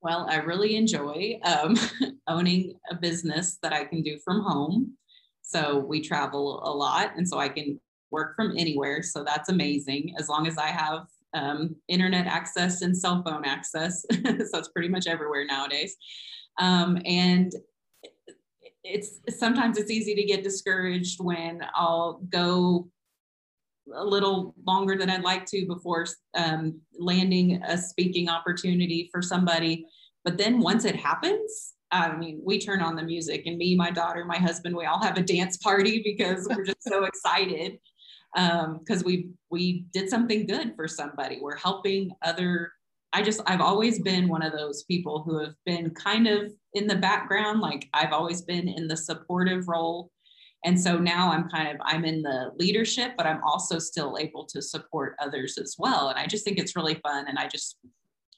[0.00, 1.76] Well, I really enjoy um,
[2.28, 4.96] owning a business that I can do from home.
[5.42, 7.80] So we travel a lot, and so I can
[8.10, 9.02] work from anywhere.
[9.02, 14.04] So that's amazing as long as I have um, internet access and cell phone access.
[14.12, 15.96] so it's pretty much everywhere nowadays.
[16.58, 17.52] Um, and
[18.84, 22.88] it's sometimes it's easy to get discouraged when I'll go
[23.94, 29.86] a little longer than I'd like to before um, landing a speaking opportunity for somebody.
[30.24, 33.90] But then once it happens, I mean, we turn on the music, and me, my
[33.90, 37.78] daughter, my husband, we all have a dance party because we're just so excited
[38.34, 41.38] because um, we we did something good for somebody.
[41.40, 42.72] We're helping other
[43.12, 46.86] I just, I've always been one of those people who have been kind of in
[46.86, 47.60] the background.
[47.60, 50.10] Like I've always been in the supportive role.
[50.68, 54.44] And so now I'm kind of, I'm in the leadership, but I'm also still able
[54.44, 56.10] to support others as well.
[56.10, 57.24] And I just think it's really fun.
[57.26, 57.78] And I just,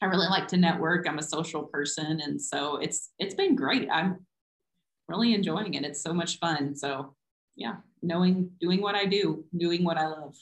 [0.00, 1.08] I really like to network.
[1.08, 2.20] I'm a social person.
[2.20, 3.88] And so it's, it's been great.
[3.90, 4.24] I'm
[5.08, 5.82] really enjoying it.
[5.84, 6.76] It's so much fun.
[6.76, 7.16] So
[7.56, 10.36] yeah, knowing, doing what I do, doing what I love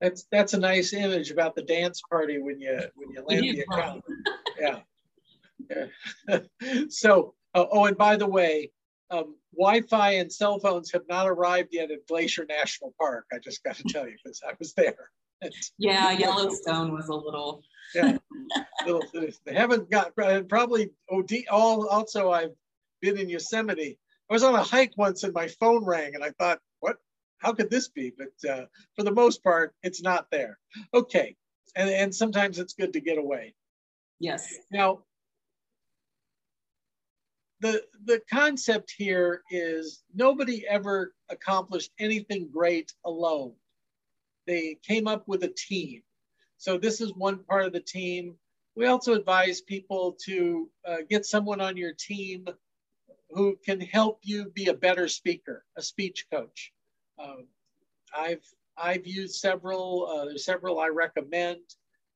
[0.00, 3.60] that's that's a nice image about the dance party when you when you land the
[3.70, 4.02] account.
[4.58, 4.80] yeah.
[6.28, 6.38] yeah.
[6.88, 8.72] so uh, oh, and by the way,
[9.12, 13.26] um, Wi-Fi and cell phones have not arrived yet at Glacier National Park.
[13.32, 15.10] I just got to tell you because I was there.
[15.78, 17.62] yeah, Yellowstone was a little.
[17.94, 18.16] yeah,
[18.86, 19.04] little,
[19.44, 21.32] they haven't got probably OD.
[21.50, 22.54] All also, I've
[23.00, 23.98] been in Yosemite.
[24.30, 26.96] I was on a hike once and my phone rang, and I thought, what?
[27.42, 28.12] how could this be?
[28.16, 30.58] But uh, for the most part, it's not there.
[30.94, 31.36] Okay.
[31.74, 33.54] And, and sometimes it's good to get away.
[34.20, 34.54] Yes.
[34.70, 35.00] Now,
[37.62, 43.52] the, the concept here is nobody ever accomplished anything great alone.
[44.48, 46.02] They came up with a team.
[46.58, 48.34] So this is one part of the team.
[48.74, 52.46] We also advise people to uh, get someone on your team
[53.30, 56.72] who can help you be a better speaker, a speech coach.
[57.22, 57.46] Um,
[58.16, 58.44] I've
[58.76, 60.06] I've used several.
[60.06, 61.60] Uh, there's several I recommend.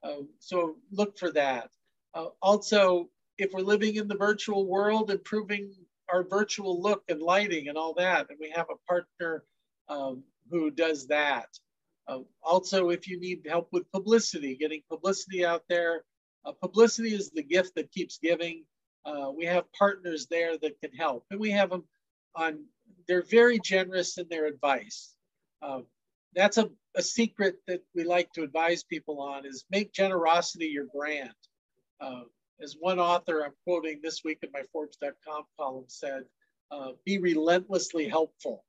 [0.02, 1.70] Um, so look for that.
[2.14, 5.72] Uh, also, if we're living in the virtual world, improving
[6.08, 8.26] our virtual look and lighting and all that.
[8.30, 9.44] And we have a partner
[9.88, 11.48] um, who does that.
[12.08, 16.04] Uh, also, if you need help with publicity, getting publicity out there,
[16.44, 18.64] uh, publicity is the gift that keeps giving.
[19.04, 21.84] Uh, we have partners there that can help, and we have them
[22.34, 22.64] on.
[23.08, 25.14] They're very generous in their advice.
[25.62, 25.80] Uh,
[26.34, 30.86] that's a, a secret that we like to advise people on: is make generosity your
[30.86, 31.34] brand.
[32.60, 36.24] As one author I'm quoting this week in my Forbes.com column said,
[36.70, 38.64] uh, "Be relentlessly helpful."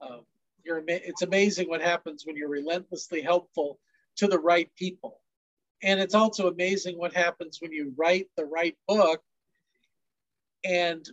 [0.00, 0.20] Uh,
[0.64, 3.78] it's amazing what happens when you're relentlessly helpful
[4.16, 5.20] to the right people.
[5.82, 9.22] And it's also amazing what happens when you write the right book.
[10.64, 11.06] And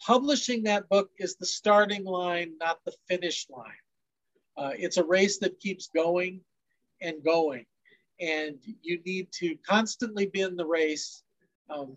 [0.00, 3.72] publishing that book is the starting line, not the finish line.
[4.56, 6.40] Uh, it's a race that keeps going
[7.00, 7.64] and going.
[8.20, 11.22] And you need to constantly be in the race.
[11.74, 11.96] Um,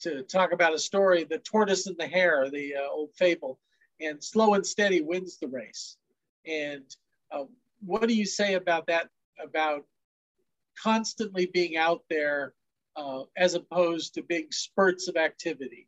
[0.00, 3.58] to talk about a story, the tortoise and the hare, the uh, old fable,
[4.00, 5.96] and slow and steady wins the race.
[6.46, 6.84] And
[7.32, 7.44] uh,
[7.84, 9.08] what do you say about that?
[9.42, 9.84] About
[10.80, 12.54] constantly being out there
[12.96, 15.87] uh, as opposed to big spurts of activity?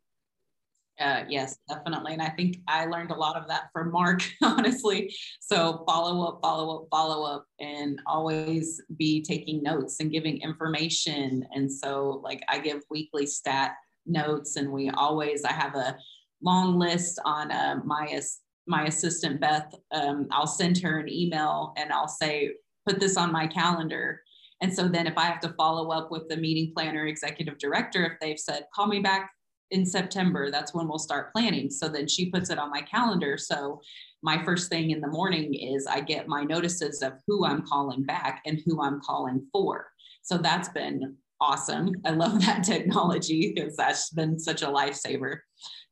[0.99, 2.13] Uh, yes, definitely.
[2.13, 5.15] And I think I learned a lot of that from Mark, honestly.
[5.39, 11.43] So follow up, follow up, follow up, and always be taking notes and giving information.
[11.53, 13.73] And so, like, I give weekly stat
[14.05, 15.97] notes, and we always, I have a
[16.43, 18.21] long list on uh, my
[18.67, 22.51] my assistant Beth, um, I'll send her an email and I'll say,
[22.87, 24.21] put this on my calendar.
[24.61, 28.05] And so then if I have to follow up with the meeting planner, executive director,
[28.05, 29.31] if they've said, call me back
[29.71, 31.69] in September, that's when we'll start planning.
[31.69, 33.37] So then she puts it on my calendar.
[33.37, 33.81] So
[34.21, 38.03] my first thing in the morning is I get my notices of who I'm calling
[38.03, 39.87] back and who I'm calling for.
[40.21, 41.93] So that's been awesome.
[42.05, 45.39] I love that technology because that's been such a lifesaver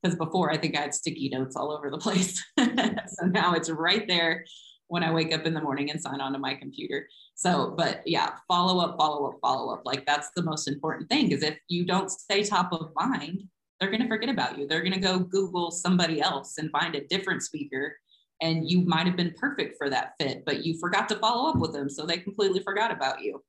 [0.01, 2.43] because before I think I had sticky notes all over the place.
[2.59, 4.45] so now it's right there
[4.88, 7.07] when I wake up in the morning and sign onto my computer.
[7.36, 9.84] So, but yeah, follow up, follow up, follow up.
[9.86, 13.43] Like that's the most important thing is if you don't stay top of mind,
[13.80, 14.67] they're going to forget about you.
[14.67, 17.95] They're going to go Google somebody else and find a different speaker.
[18.41, 21.57] And you might have been perfect for that fit, but you forgot to follow up
[21.57, 21.89] with them.
[21.89, 23.43] So they completely forgot about you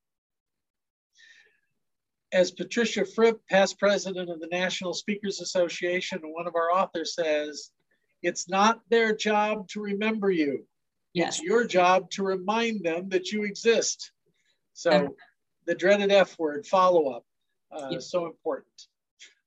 [2.32, 7.70] as Patricia Fripp, past president of the National Speakers Association, one of our authors says,
[8.22, 10.64] it's not their job to remember you.
[11.12, 11.38] Yes.
[11.38, 14.12] It's your job to remind them that you exist.
[14.74, 15.16] So
[15.66, 17.24] the dreaded F word, follow up,
[17.72, 18.10] uh, yes.
[18.10, 18.86] so important.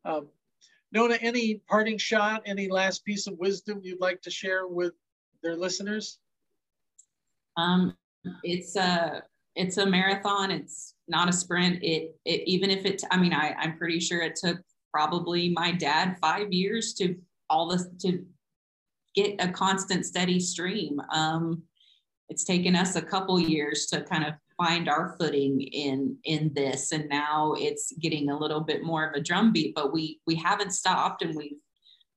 [0.04, 0.28] Um,
[0.94, 4.94] Nona, any parting shot, any last piece of wisdom you'd like to share with
[5.42, 6.20] their listeners?
[7.58, 7.98] Um,
[8.44, 9.24] it's a
[9.56, 10.52] it's a marathon.
[10.52, 11.84] It's not a sprint.
[11.84, 14.60] It, it even if it, I mean, I, I'm pretty sure it took
[14.92, 17.16] probably my dad five years to
[17.50, 18.26] all this to
[19.16, 21.00] get a constant steady stream.
[21.12, 21.64] Um,
[22.30, 24.34] it's taken us a couple years to kind of
[24.64, 29.16] find our footing in in this and now it's getting a little bit more of
[29.16, 31.58] a drumbeat but we we haven't stopped and we've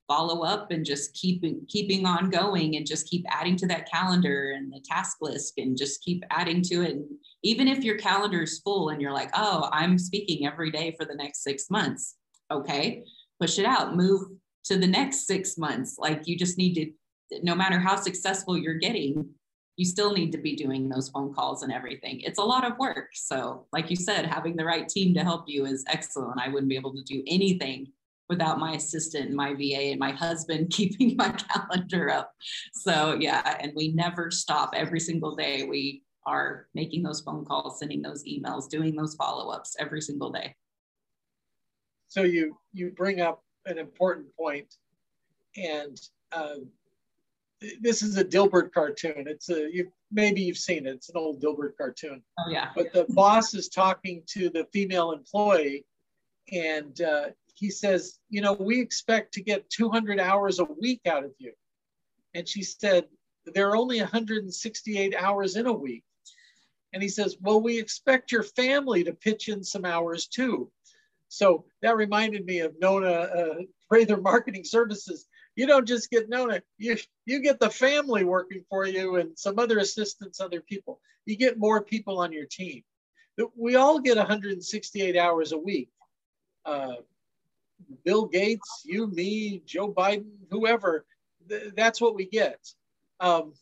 [0.09, 4.53] follow up and just keeping keeping on going and just keep adding to that calendar
[4.53, 6.93] and the task list and just keep adding to it.
[6.93, 7.07] And
[7.43, 11.05] even if your calendar is full and you're like oh i'm speaking every day for
[11.05, 12.15] the next six months
[12.53, 13.03] okay
[13.41, 14.29] push it out move
[14.67, 15.97] to the next six months.
[15.99, 19.29] Like you just need to no matter how successful you're getting
[19.77, 22.79] you still need to be doing those phone calls and everything it's a lot of
[22.79, 26.49] work so like you said having the right team to help you is excellent i
[26.49, 27.87] wouldn't be able to do anything
[28.29, 32.33] without my assistant, and my VA, and my husband keeping my calendar up.
[32.73, 35.65] So, yeah, and we never stop every single day.
[35.65, 40.31] We are making those phone calls, sending those emails, doing those follow ups every single
[40.31, 40.55] day.
[42.09, 44.75] So, you, you bring up an important point,
[45.57, 46.01] and
[46.33, 46.69] um,
[47.81, 49.25] this is a Dilbert cartoon.
[49.27, 50.95] It's a you maybe you've seen it.
[50.95, 52.23] It's an old Dilbert cartoon.
[52.39, 52.71] Oh yeah.
[52.75, 55.85] But the boss is talking to the female employee,
[56.53, 61.25] and uh, he says, You know, we expect to get 200 hours a week out
[61.25, 61.53] of you.
[62.35, 63.07] And she said,
[63.47, 66.05] There are only 168 hours in a week.
[66.93, 70.71] And he says, Well, we expect your family to pitch in some hours too.
[71.29, 73.55] So that reminded me of Nona uh,
[73.89, 75.27] Prather Marketing Services.
[75.57, 79.59] You don't just get Nona, you, you get the family working for you and some
[79.59, 81.01] other assistants, other people.
[81.25, 82.85] You get more people on your team.
[83.57, 85.91] We all get 168 hours a week.
[86.65, 86.97] Uh,
[88.05, 91.05] Bill Gates, you, me, Joe Biden, whoever,
[91.49, 92.59] th- that's what we get.
[93.21, 93.53] Um,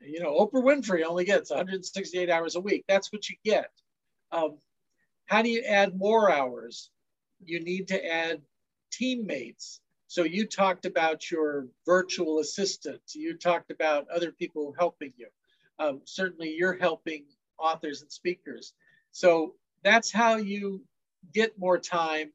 [0.00, 2.84] you know, Oprah Winfrey only gets 168 hours a week.
[2.88, 3.70] That's what you get.
[4.32, 4.58] Um,
[5.26, 6.90] how do you add more hours?
[7.44, 8.42] you need to add
[8.92, 9.80] teammates.
[10.10, 13.00] So you talked about your virtual assistant.
[13.14, 15.28] You talked about other people helping you.
[15.78, 18.72] Um, certainly you're helping authors and speakers.
[19.12, 19.54] So
[19.84, 20.82] that's how you
[21.32, 22.32] get more time.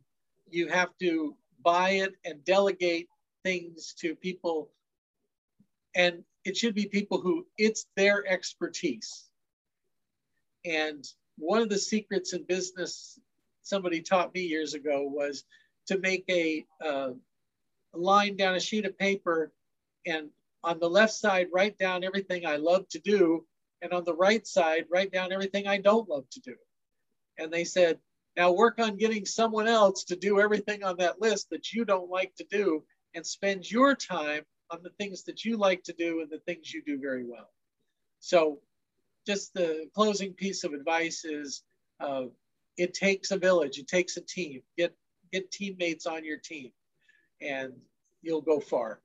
[0.49, 3.09] You have to buy it and delegate
[3.43, 4.69] things to people.
[5.95, 9.26] And it should be people who it's their expertise.
[10.63, 11.05] And
[11.38, 13.19] one of the secrets in business
[13.63, 15.43] somebody taught me years ago was
[15.88, 17.09] to make a, uh,
[17.98, 19.52] line down a sheet of paper
[20.06, 20.30] and
[20.66, 23.46] on the left side, write down everything I love to do.
[23.82, 26.56] And on the right side, write down everything I don't love to do.
[27.38, 28.00] And they said,
[28.36, 32.10] now work on getting someone else to do everything on that list that you don't
[32.10, 32.84] like to do
[33.14, 36.74] and spend your time on the things that you like to do and the things
[36.74, 37.50] you do very well.
[38.20, 38.60] So
[39.28, 41.64] just the closing piece of advice is
[42.00, 42.24] uh,
[42.78, 44.62] it takes a village, it takes a team.
[44.78, 44.96] Get,
[45.32, 46.72] get teammates on your team
[47.42, 47.74] and
[48.22, 49.00] you'll go far.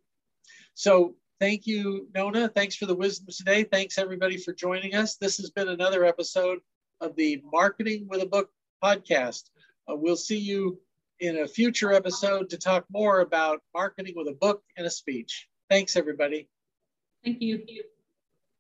[0.75, 2.49] So thank you, Nona.
[2.49, 3.65] Thanks for the wisdom today.
[3.65, 5.17] Thanks everybody for joining us.
[5.17, 6.59] This has been another episode
[7.01, 8.51] of the Marketing with a Book
[8.83, 9.51] podcast.
[9.91, 10.81] Uh, we'll see you
[11.21, 15.49] in a future episode to talk more about marketing with a book and a speech.
[15.69, 16.49] Thanks, everybody.
[17.25, 17.63] Thank you.